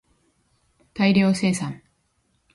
[0.93, 1.83] 大量生産